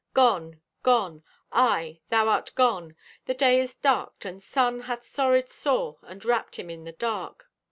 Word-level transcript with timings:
Gone! 0.15 0.59
Gone! 0.81 1.21
Aye, 1.51 1.99
thou 2.09 2.27
art 2.29 2.55
gone! 2.55 2.95
The 3.27 3.35
day 3.35 3.59
is 3.59 3.75
darked, 3.75 4.25
and 4.25 4.41
sun 4.41 4.79
Hath 4.89 5.05
sorried 5.05 5.47
sore 5.49 5.99
and 6.01 6.25
wrapped 6.25 6.55
him 6.55 6.71
in 6.71 6.85
the 6.85 6.91
dark. 6.93 7.51